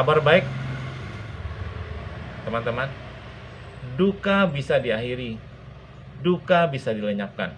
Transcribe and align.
Kabar 0.00 0.16
baik, 0.24 0.48
teman-teman, 2.48 2.88
duka 4.00 4.48
bisa 4.48 4.80
diakhiri, 4.80 5.36
duka 6.24 6.64
bisa 6.72 6.96
dilenyapkan. 6.96 7.52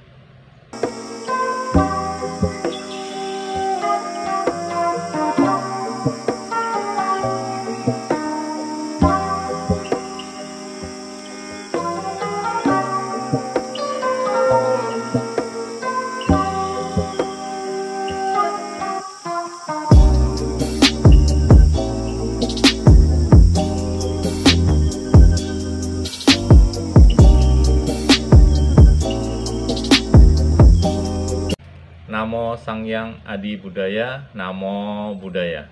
Sangyang 32.92 33.24
Adi 33.24 33.56
Budaya, 33.56 34.28
Namo 34.37 35.16
Budaya. 35.16 35.64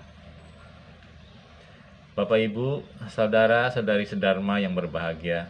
Bapak 2.17 2.49
Ibu, 2.49 2.81
saudara-saudari 3.13 4.09
sedharma 4.09 4.57
yang 4.57 4.73
berbahagia. 4.73 5.45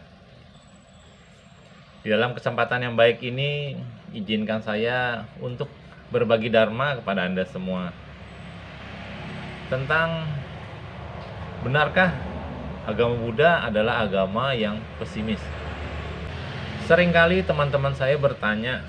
Di 2.04 2.12
dalam 2.12 2.36
kesempatan 2.36 2.84
yang 2.84 2.92
baik 2.92 3.24
ini, 3.24 3.80
izinkan 4.12 4.60
saya 4.60 5.24
untuk 5.40 5.72
berbagi 6.12 6.52
dharma 6.52 7.00
kepada 7.00 7.24
Anda 7.24 7.48
semua. 7.48 7.88
Tentang 9.72 10.28
benarkah 11.64 12.12
agama 12.84 13.16
Buddha 13.16 13.64
adalah 13.64 14.04
agama 14.04 14.52
yang 14.52 14.76
pesimis? 15.00 15.40
Seringkali 16.84 17.40
teman-teman 17.48 17.96
saya 17.96 18.20
bertanya, 18.20 18.84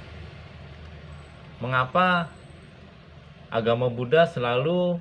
mengapa 1.63 2.27
agama 3.53 3.85
Buddha 3.85 4.25
selalu 4.25 4.97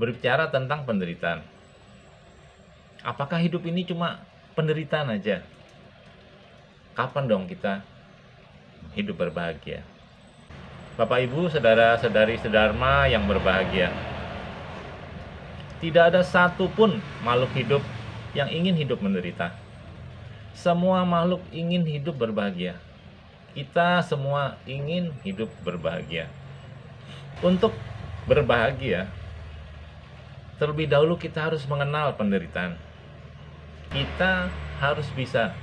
berbicara 0.00 0.48
tentang 0.48 0.88
penderitaan? 0.88 1.44
Apakah 3.04 3.36
hidup 3.36 3.60
ini 3.68 3.84
cuma 3.84 4.24
penderitaan 4.56 5.12
aja? 5.12 5.44
Kapan 6.96 7.28
dong 7.28 7.44
kita 7.44 7.84
hidup 8.96 9.20
berbahagia? 9.20 9.84
Bapak 10.96 11.28
Ibu, 11.28 11.52
saudara-saudari 11.52 12.40
sedharma 12.40 13.04
yang 13.12 13.28
berbahagia. 13.28 13.92
Tidak 15.84 16.12
ada 16.12 16.24
satupun 16.24 17.04
makhluk 17.20 17.52
hidup 17.52 17.82
yang 18.32 18.48
ingin 18.48 18.76
hidup 18.76 19.00
menderita. 19.04 19.52
Semua 20.56 21.04
makhluk 21.04 21.40
ingin 21.52 21.84
hidup 21.84 22.16
berbahagia 22.16 22.76
kita 23.50 23.98
semua 24.06 24.54
ingin 24.62 25.10
hidup 25.26 25.50
berbahagia. 25.66 26.30
Untuk 27.40 27.72
berbahagia, 28.28 29.08
terlebih 30.60 30.92
dahulu 30.92 31.16
kita 31.16 31.48
harus 31.48 31.64
mengenal 31.64 32.12
penderitaan. 32.20 32.76
Kita 33.88 34.52
harus 34.76 35.08
bisa 35.16 35.56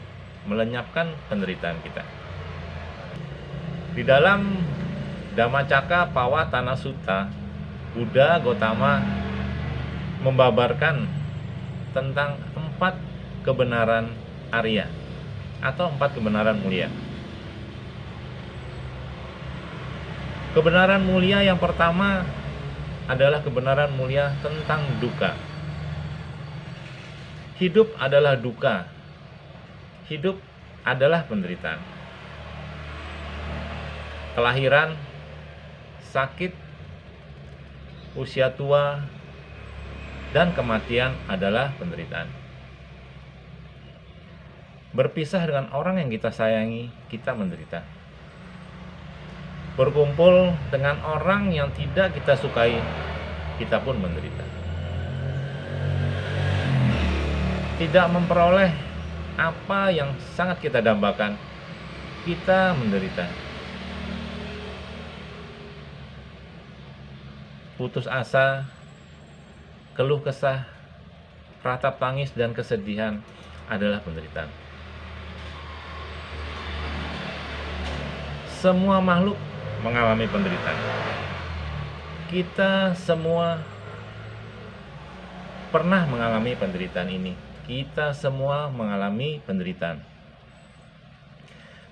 melenyapkan 0.50 1.14
penderitaan 1.30 1.78
kita. 1.86 2.02
Di 3.94 4.02
dalam 4.02 4.58
Dhammacakka 5.38 6.17
Pawatana 6.17 6.73
Sutta, 6.73 7.30
Buddha 7.94 8.41
Gotama 8.41 8.97
membabarkan 10.25 11.06
tentang 11.94 12.41
empat 12.58 12.97
kebenaran 13.45 14.09
Arya 14.50 14.90
atau 15.62 15.94
empat 15.94 16.18
kebenaran 16.18 16.57
mulia. 16.57 16.90
Kebenaran 20.57 21.06
mulia 21.06 21.45
yang 21.45 21.62
pertama 21.62 22.25
adalah 23.06 23.45
kebenaran 23.45 23.94
mulia 23.94 24.34
tentang 24.41 24.81
duka. 24.97 25.38
Hidup 27.62 27.94
adalah 28.01 28.34
duka. 28.34 28.90
Hidup 30.09 30.41
adalah 30.81 31.29
penderitaan. 31.29 31.78
Kelahiran, 34.34 34.97
sakit, 36.09 36.57
usia 38.18 38.50
tua, 38.50 39.06
dan 40.34 40.57
kematian 40.57 41.13
adalah 41.29 41.69
penderitaan. 41.78 42.34
Berpisah 44.89 45.45
dengan 45.45 45.69
orang 45.69 46.01
yang 46.01 46.09
kita 46.09 46.34
sayangi, 46.34 46.89
kita 47.13 47.38
menderita 47.38 47.97
berkumpul 49.77 50.57
dengan 50.73 50.97
orang 51.05 51.53
yang 51.53 51.69
tidak 51.77 52.17
kita 52.17 52.33
sukai, 52.33 52.81
kita 53.61 53.77
pun 53.85 54.01
menderita. 54.01 54.41
Tidak 57.77 58.07
memperoleh 58.09 58.73
apa 59.38 59.93
yang 59.93 60.17
sangat 60.33 60.65
kita 60.65 60.81
dambakan, 60.81 61.38
kita 62.25 62.73
menderita. 62.73 63.29
Putus 67.77 68.09
asa, 68.09 68.65
keluh 69.94 70.17
kesah, 70.25 70.65
ratap 71.61 72.01
tangis 72.01 72.33
dan 72.33 72.49
kesedihan 72.57 73.21
adalah 73.69 74.01
penderitaan. 74.01 74.49
Semua 78.57 78.97
makhluk 78.97 79.38
mengalami 79.81 80.25
penderitaan. 80.25 80.79
Kita 82.27 82.97
semua 82.97 83.61
pernah 85.69 86.03
mengalami 86.07 86.57
penderitaan 86.57 87.09
ini. 87.11 87.33
Kita 87.67 88.15
semua 88.15 88.71
mengalami 88.71 89.43
penderitaan. 89.43 89.99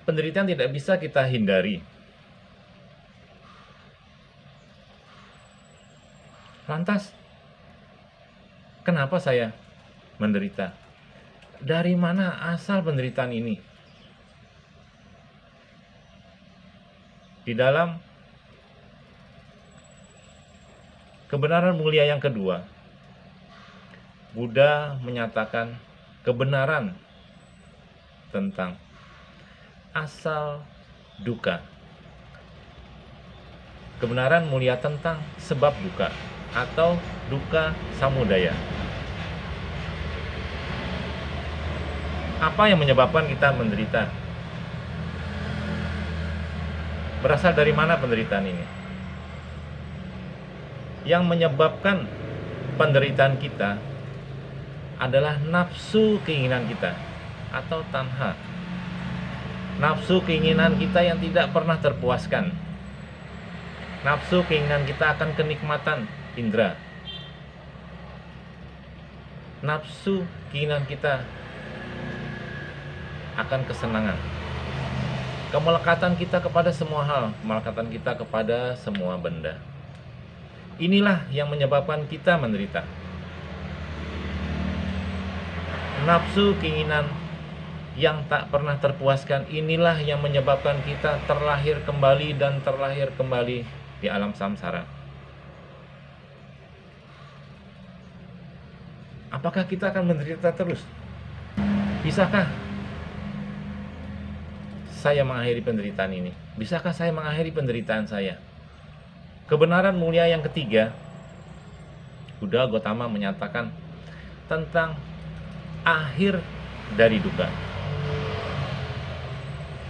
Penderitaan 0.08 0.48
tidak 0.48 0.68
bisa 0.72 0.96
kita 0.96 1.26
hindari. 1.28 1.82
Lantas, 6.66 7.14
kenapa 8.82 9.22
saya 9.22 9.54
menderita? 10.18 10.74
Dari 11.62 11.94
mana 11.94 12.50
asal 12.50 12.82
penderitaan 12.82 13.30
ini? 13.30 13.75
Di 17.46 17.54
dalam 17.54 17.94
kebenaran 21.30 21.78
mulia 21.78 22.02
yang 22.02 22.18
kedua, 22.18 22.66
Buddha 24.34 24.98
menyatakan 24.98 25.78
kebenaran 26.26 26.98
tentang 28.34 28.74
asal 29.94 30.66
duka. 31.22 31.62
Kebenaran 34.02 34.50
mulia 34.50 34.74
tentang 34.82 35.22
sebab 35.38 35.70
duka 35.86 36.10
atau 36.50 36.98
duka 37.30 37.78
samudaya. 37.94 38.50
Apa 42.42 42.74
yang 42.74 42.82
menyebabkan 42.82 43.30
kita 43.30 43.54
menderita? 43.54 44.25
Berasal 47.26 47.58
dari 47.58 47.74
mana 47.74 47.98
penderitaan 47.98 48.46
ini? 48.46 48.62
Yang 51.02 51.26
menyebabkan 51.26 52.06
penderitaan 52.78 53.34
kita 53.42 53.82
adalah 55.02 55.34
nafsu 55.42 56.22
keinginan 56.22 56.70
kita 56.70 56.94
atau 57.50 57.82
tanha. 57.90 58.38
Nafsu 59.82 60.22
keinginan 60.22 60.78
kita 60.78 61.02
yang 61.02 61.18
tidak 61.18 61.50
pernah 61.50 61.74
terpuaskan. 61.82 62.54
Nafsu 64.06 64.46
keinginan 64.46 64.86
kita 64.86 65.18
akan 65.18 65.34
kenikmatan 65.34 66.06
indera. 66.38 66.78
Nafsu 69.66 70.22
keinginan 70.54 70.86
kita 70.86 71.26
akan 73.34 73.66
kesenangan 73.66 74.45
kemelekatan 75.54 76.18
kita 76.18 76.42
kepada 76.42 76.70
semua 76.74 77.02
hal, 77.06 77.24
kemelekatan 77.42 77.86
kita 77.92 78.12
kepada 78.18 78.74
semua 78.80 79.14
benda. 79.20 79.58
Inilah 80.76 81.24
yang 81.32 81.48
menyebabkan 81.48 82.04
kita 82.10 82.36
menderita. 82.36 82.84
Nafsu 86.04 86.52
keinginan 86.60 87.08
yang 87.96 88.28
tak 88.28 88.52
pernah 88.52 88.76
terpuaskan 88.76 89.48
inilah 89.48 89.96
yang 90.04 90.20
menyebabkan 90.20 90.84
kita 90.84 91.16
terlahir 91.24 91.80
kembali 91.88 92.36
dan 92.36 92.60
terlahir 92.60 93.08
kembali 93.16 93.64
di 94.04 94.06
alam 94.12 94.36
samsara. 94.36 94.96
apakah 99.36 99.68
kita 99.68 99.92
akan 99.92 100.10
menderita 100.10 100.48
terus? 100.56 100.80
Bisakah 102.00 102.65
saya 105.06 105.22
mengakhiri 105.22 105.62
penderitaan 105.62 106.10
ini? 106.18 106.34
Bisakah 106.58 106.90
saya 106.90 107.14
mengakhiri 107.14 107.54
penderitaan 107.54 108.10
saya? 108.10 108.42
Kebenaran 109.46 109.94
mulia 109.94 110.26
yang 110.26 110.42
ketiga, 110.42 110.90
Buddha 112.42 112.66
Gotama 112.66 113.06
menyatakan 113.06 113.70
tentang 114.50 114.98
akhir 115.86 116.42
dari 116.98 117.22
duka. 117.22 117.46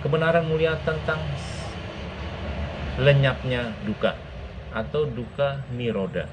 Kebenaran 0.04 0.44
mulia 0.44 0.76
tentang 0.84 1.24
lenyapnya 3.00 3.72
duka 3.88 4.20
atau 4.76 5.08
duka 5.08 5.64
niroda. 5.72 6.28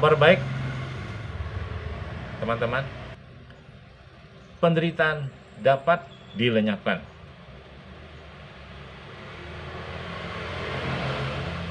Kabar 0.00 0.16
baik, 0.16 0.40
teman-teman, 2.40 2.88
penderitaan 4.56 5.28
dapat 5.60 6.00
dilenyapkan. 6.40 7.04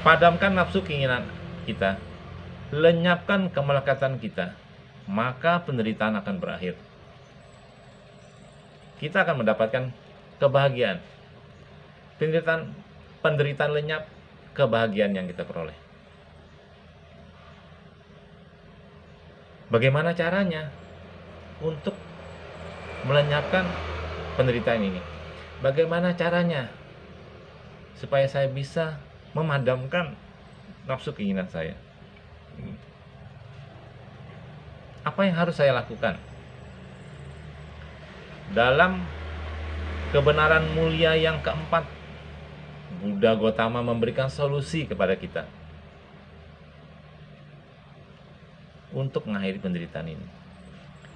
Padamkan 0.06 0.54
nafsu 0.54 0.78
keinginan 0.86 1.26
kita, 1.66 1.98
lenyapkan 2.70 3.50
kemelekatan 3.50 4.22
kita, 4.22 4.54
maka 5.10 5.66
penderitaan 5.66 6.14
akan 6.22 6.38
berakhir. 6.38 6.78
Kita 9.02 9.26
akan 9.26 9.42
mendapatkan 9.42 9.90
kebahagiaan. 10.38 11.02
Penderitaan, 12.22 12.78
penderitaan 13.26 13.74
lenyap, 13.74 14.06
kebahagiaan 14.54 15.18
yang 15.18 15.26
kita 15.26 15.42
peroleh. 15.42 15.89
Bagaimana 19.70 20.10
caranya 20.18 20.66
untuk 21.62 21.94
melenyapkan 23.06 23.62
penderitaan 24.34 24.82
ini? 24.82 24.98
Bagaimana 25.62 26.10
caranya 26.18 26.66
supaya 27.94 28.26
saya 28.26 28.50
bisa 28.50 28.98
memadamkan 29.30 30.18
nafsu 30.90 31.14
keinginan 31.14 31.46
saya? 31.46 31.78
Apa 35.06 35.30
yang 35.30 35.38
harus 35.38 35.54
saya 35.54 35.70
lakukan? 35.70 36.18
Dalam 38.50 39.06
kebenaran 40.10 40.66
mulia 40.74 41.14
yang 41.14 41.38
keempat, 41.46 41.86
Buddha 42.98 43.38
Gotama 43.38 43.86
memberikan 43.86 44.26
solusi 44.26 44.90
kepada 44.90 45.14
kita 45.14 45.59
untuk 48.94 49.26
mengakhiri 49.26 49.58
penderitaan 49.62 50.08
ini. 50.10 50.26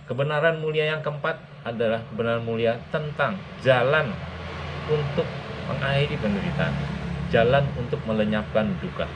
Kebenaran 0.05 0.61
mulia 0.61 0.85
yang 0.85 1.01
keempat 1.01 1.41
adalah 1.65 2.05
kebenaran 2.13 2.45
mulia 2.45 2.77
tentang 2.93 3.41
jalan 3.65 4.13
untuk 4.93 5.25
mengakhiri 5.65 6.17
penderitaan, 6.21 6.75
jalan 7.33 7.65
untuk 7.81 8.01
melenyapkan 8.05 8.69
duka. 8.85 9.09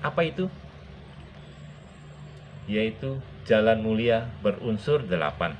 Apa 0.00 0.20
itu? 0.24 0.48
Yaitu 2.64 3.20
jalan 3.44 3.84
mulia 3.84 4.32
berunsur 4.40 5.04
delapan. 5.04 5.54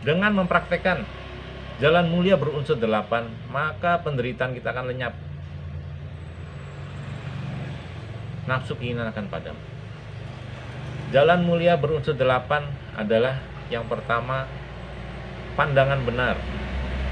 Dengan 0.00 0.32
mempraktekkan 0.32 1.04
jalan 1.76 2.08
mulia 2.08 2.40
berunsur 2.40 2.80
delapan, 2.80 3.28
maka 3.52 4.00
penderitaan 4.00 4.56
kita 4.56 4.72
akan 4.72 4.88
lenyap 4.88 5.27
nafsu 8.48 8.72
keinginan 8.80 9.12
akan 9.12 9.28
padam. 9.28 9.56
Jalan 11.12 11.44
mulia 11.44 11.76
berunsur 11.76 12.16
delapan 12.16 12.64
adalah 12.96 13.36
yang 13.68 13.84
pertama 13.84 14.48
pandangan 15.56 16.00
benar, 16.08 16.40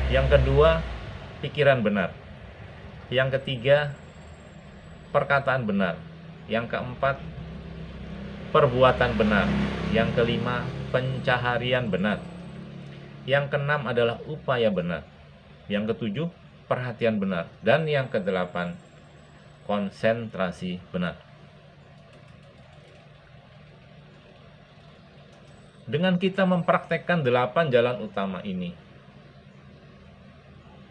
yang 0.08 0.24
kedua 0.32 0.80
pikiran 1.44 1.84
benar, 1.84 2.16
yang 3.12 3.28
ketiga 3.28 3.92
perkataan 5.12 5.68
benar, 5.68 6.00
yang 6.48 6.64
keempat 6.64 7.20
perbuatan 8.52 9.16
benar, 9.20 9.48
yang 9.92 10.08
kelima 10.16 10.64
pencaharian 10.94 11.92
benar, 11.92 12.20
yang 13.28 13.50
keenam 13.52 13.84
adalah 13.84 14.16
upaya 14.24 14.72
benar, 14.72 15.04
yang 15.68 15.84
ketujuh 15.84 16.30
perhatian 16.70 17.18
benar, 17.18 17.50
dan 17.60 17.84
yang 17.84 18.06
kedelapan 18.06 18.78
konsentrasi 19.66 20.78
benar. 20.94 21.25
Dengan 25.86 26.18
kita 26.18 26.42
mempraktekkan 26.42 27.22
delapan 27.22 27.70
jalan 27.70 28.02
utama 28.02 28.42
ini, 28.42 28.74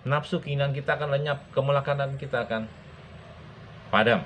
nafsu 0.08 0.40
keinginan 0.40 0.72
kita 0.72 0.96
akan 0.96 1.12
lenyap, 1.20 1.44
kemelakanan 1.52 2.16
kita 2.16 2.48
akan 2.48 2.72
padam. 3.92 4.24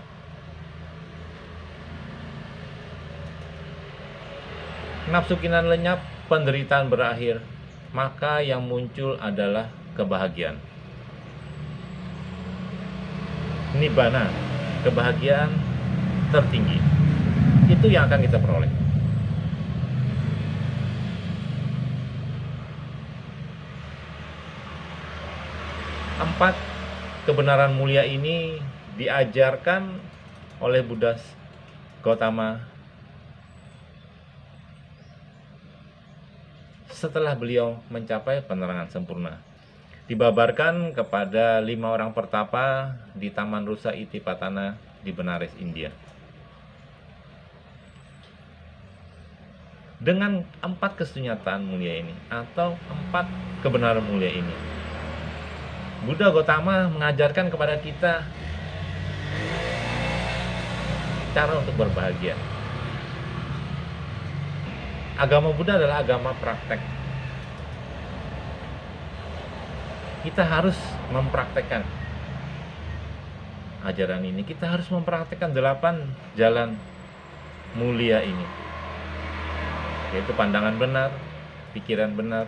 Nafsu 5.10 5.42
keinginan 5.42 5.74
lenyap, 5.74 6.06
penderitaan 6.30 6.86
berakhir, 6.94 7.42
maka 7.89 8.45
yang 8.45 8.62
muncul 8.62 9.18
adalah 9.18 9.74
kebahagiaan. 9.98 10.62
Nibbana, 13.74 14.30
kebahagiaan 14.86 15.50
tertinggi. 16.30 16.77
Itu 17.74 17.89
yang 17.89 18.06
akan 18.06 18.21
kita 18.21 18.38
peroleh. 18.38 18.79
Empat, 26.19 26.51
kebenaran 27.24 27.71
mulia 27.80 28.04
ini 28.04 28.60
diajarkan 29.00 29.88
oleh 30.59 30.83
Buddha 30.83 31.16
Gautama 32.04 32.59
setelah 36.92 37.31
beliau 37.40 37.80
mencapai 37.88 38.44
penerangan 38.44 38.92
sempurna. 38.92 39.40
Dibabarkan 40.11 40.92
kepada 40.92 41.64
lima 41.64 41.95
orang 41.95 42.11
pertapa 42.11 42.99
di 43.16 43.31
Taman 43.31 43.64
Rusa 43.64 43.95
Itipatana 43.95 44.76
di 44.99 45.16
Benares, 45.16 45.56
India. 45.56 45.95
Dengan 50.04 50.44
empat 50.59 50.99
kesunyataan 50.99 51.64
mulia 51.64 52.04
ini 52.04 52.11
atau 52.28 52.76
empat 52.92 53.23
kebenaran 53.64 54.04
mulia 54.04 54.31
ini, 54.31 54.79
Buddha 55.99 56.31
Gotama 56.31 56.87
mengajarkan 56.87 57.51
kepada 57.51 57.75
kita 57.83 58.23
cara 61.35 61.53
untuk 61.59 61.75
berbahagia. 61.75 62.39
Agama 65.19 65.51
Buddha 65.51 65.75
adalah 65.75 65.99
agama 65.99 66.31
praktek. 66.39 66.79
Kita 70.23 70.44
harus 70.47 70.79
mempraktekkan 71.11 71.83
ajaran 73.83 74.23
ini. 74.23 74.47
Kita 74.47 74.71
harus 74.71 74.87
mempraktekkan 74.87 75.51
delapan 75.51 76.07
jalan 76.39 76.79
mulia 77.75 78.23
ini. 78.23 78.47
Yaitu 80.15 80.31
pandangan 80.31 80.79
benar, 80.79 81.11
pikiran 81.75 82.15
benar, 82.15 82.47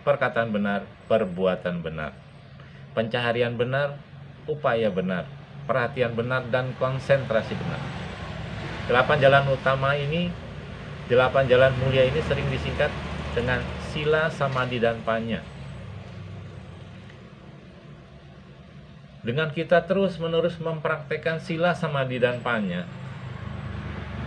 perkataan 0.00 0.48
benar, 0.48 0.88
perbuatan 1.06 1.84
benar 1.84 2.23
pencaharian 2.94 3.58
benar, 3.58 3.98
upaya 4.46 4.88
benar, 4.88 5.26
perhatian 5.66 6.14
benar, 6.14 6.46
dan 6.48 6.72
konsentrasi 6.78 7.52
benar. 7.58 7.82
Delapan 8.86 9.16
jalan 9.20 9.44
utama 9.50 9.98
ini, 9.98 10.30
delapan 11.10 11.44
jalan 11.50 11.74
mulia 11.82 12.06
ini 12.06 12.20
sering 12.24 12.46
disingkat 12.48 12.88
dengan 13.34 13.60
sila, 13.90 14.30
samadhi, 14.30 14.78
dan 14.78 15.02
panya. 15.02 15.42
Dengan 19.24 19.48
kita 19.50 19.88
terus-menerus 19.88 20.60
mempraktekkan 20.60 21.40
sila, 21.40 21.72
samadhi, 21.72 22.20
dan 22.20 22.44
panya, 22.44 22.84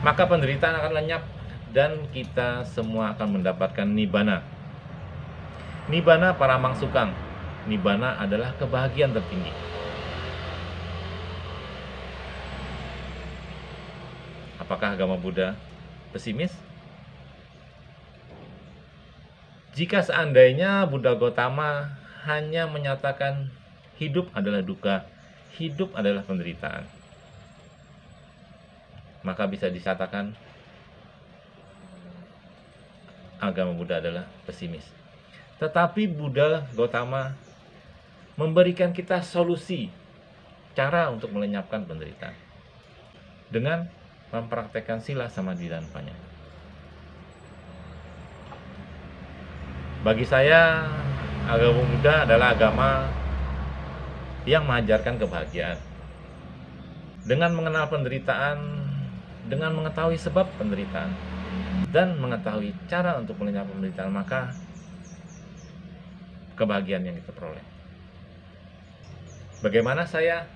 maka 0.02 0.26
penderitaan 0.26 0.74
akan 0.78 0.94
lenyap 0.94 1.24
dan 1.70 2.10
kita 2.10 2.66
semua 2.66 3.14
akan 3.14 3.38
mendapatkan 3.40 3.86
nibana. 3.86 4.42
Nibana 5.86 6.34
para 6.34 6.58
mangsukang, 6.58 7.14
Nibbana 7.68 8.16
adalah 8.16 8.56
kebahagiaan 8.56 9.12
tertinggi. 9.12 9.52
Apakah 14.64 14.96
agama 14.96 15.20
Buddha 15.20 15.56
pesimis? 16.16 16.56
Jika 19.76 20.02
seandainya 20.02 20.88
Buddha 20.88 21.14
Gotama 21.14 21.92
hanya 22.26 22.66
menyatakan 22.66 23.52
hidup 24.00 24.32
adalah 24.34 24.64
duka, 24.64 25.06
hidup 25.60 25.94
adalah 25.94 26.24
penderitaan, 26.24 26.88
maka 29.22 29.44
bisa 29.46 29.70
dikatakan 29.70 30.34
agama 33.38 33.76
Buddha 33.78 34.02
adalah 34.02 34.26
pesimis. 34.50 34.88
Tetapi 35.62 36.10
Buddha 36.10 36.66
Gotama 36.74 37.38
memberikan 38.38 38.94
kita 38.94 39.26
solusi 39.26 39.90
cara 40.78 41.10
untuk 41.10 41.34
melenyapkan 41.34 41.90
penderitaan 41.90 42.38
dengan 43.50 43.90
mempraktekkan 44.30 45.02
sila 45.02 45.26
samadhi 45.26 45.66
dan 45.66 45.82
panya. 45.90 46.14
Bagi 50.06 50.24
saya, 50.24 50.86
agama 51.50 51.82
Buddha 51.82 52.16
adalah 52.30 52.54
agama 52.54 52.90
yang 54.46 54.64
mengajarkan 54.70 55.18
kebahagiaan. 55.18 55.80
Dengan 57.28 57.52
mengenal 57.58 57.92
penderitaan, 57.92 58.56
dengan 59.50 59.76
mengetahui 59.76 60.16
sebab 60.16 60.48
penderitaan, 60.56 61.12
dan 61.92 62.16
mengetahui 62.22 62.72
cara 62.88 63.20
untuk 63.20 63.36
melenyapkan 63.42 63.74
penderitaan, 63.82 64.14
maka 64.14 64.54
kebahagiaan 66.56 67.04
yang 67.04 67.18
kita 67.20 67.34
peroleh. 67.36 67.77
Bagaimana 69.68 70.08
saya 70.08 70.48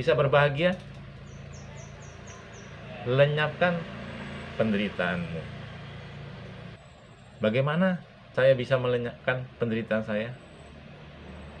bisa 0.00 0.16
berbahagia? 0.16 0.80
Lenyapkan 3.04 3.76
penderitaanmu. 4.56 5.44
Bagaimana 7.44 8.00
saya 8.32 8.56
bisa 8.56 8.80
melenyapkan 8.80 9.44
penderitaan 9.60 10.08
saya? 10.08 10.32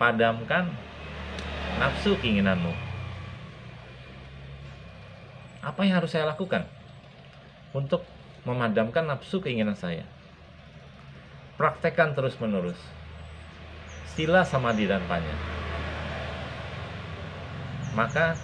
Padamkan 0.00 0.72
nafsu 1.76 2.16
keinginanmu. 2.16 2.72
Apa 5.68 5.84
yang 5.84 6.00
harus 6.00 6.16
saya 6.16 6.24
lakukan 6.24 6.64
untuk 7.76 8.08
memadamkan 8.48 9.04
nafsu 9.04 9.44
keinginan 9.44 9.76
saya? 9.76 10.08
Praktekkan 11.60 12.16
terus-menerus. 12.16 12.80
Sila 14.16 14.48
samadhi 14.48 14.88
dan 14.88 15.04
panya. 15.04 15.55
Maka 17.96 18.36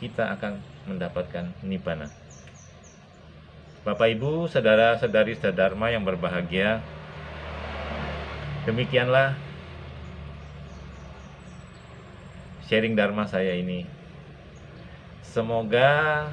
kita 0.00 0.32
akan 0.32 0.56
mendapatkan 0.88 1.52
nibbana. 1.60 2.08
Bapak 3.84 4.08
Ibu, 4.16 4.48
saudara-saudari 4.48 5.36
sedharma 5.36 5.92
yang 5.92 6.00
berbahagia, 6.00 6.80
demikianlah 8.64 9.36
sharing 12.64 12.96
dharma 12.96 13.28
saya 13.28 13.52
ini. 13.52 13.84
Semoga 15.20 16.24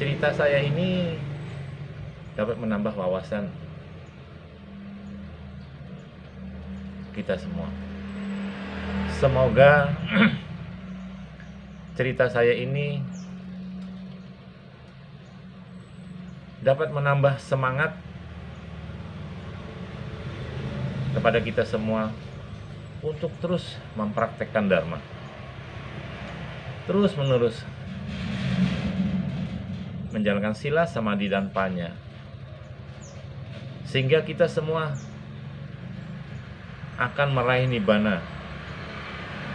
cerita 0.00 0.32
saya 0.32 0.64
ini 0.64 1.20
dapat 2.40 2.56
menambah 2.56 2.96
wawasan 2.96 3.52
kita 7.12 7.36
semua. 7.36 7.89
Semoga 9.20 9.92
cerita 12.00 12.32
saya 12.32 12.56
ini 12.56 13.04
dapat 16.64 16.88
menambah 16.88 17.36
semangat 17.36 18.00
kepada 21.12 21.36
kita 21.36 21.68
semua 21.68 22.16
untuk 23.04 23.28
terus 23.44 23.76
mempraktekkan 23.92 24.72
Dharma. 24.72 25.04
Terus 26.88 27.12
menerus 27.12 27.60
menjalankan 30.16 30.56
sila, 30.56 30.88
samadhi, 30.88 31.28
dan 31.28 31.52
panya. 31.52 31.92
Sehingga 33.84 34.24
kita 34.24 34.48
semua 34.48 34.96
akan 36.96 37.36
meraih 37.36 37.68
nibbana, 37.68 38.39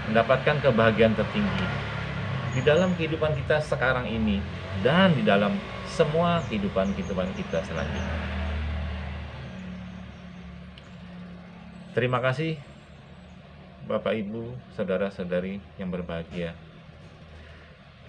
mendapatkan 0.09 0.61
kebahagiaan 0.61 1.17
tertinggi 1.17 1.67
di 2.55 2.61
dalam 2.63 2.95
kehidupan 2.95 3.35
kita 3.35 3.59
sekarang 3.59 4.07
ini 4.07 4.39
dan 4.79 5.11
di 5.11 5.25
dalam 5.25 5.57
semua 5.91 6.39
kehidupan-kehidupan 6.47 7.31
kita 7.35 7.59
selanjutnya. 7.67 8.17
Terima 11.95 12.19
kasih 12.19 12.59
Bapak 13.85 14.17
Ibu, 14.17 14.51
saudara-saudari 14.73 15.61
yang 15.77 15.93
berbahagia. 15.93 16.57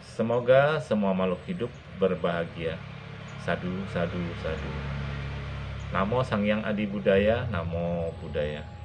Semoga 0.03 0.81
semua 0.81 1.13
makhluk 1.13 1.45
hidup 1.45 1.71
berbahagia. 2.01 2.81
Sadu, 3.45 3.85
sadu, 3.93 4.19
sadu. 4.41 4.73
Namo 5.93 6.25
Sang 6.25 6.43
Yang 6.43 6.67
Adi 6.67 6.85
Budaya, 6.89 7.45
Namo 7.53 8.11
Budaya. 8.19 8.76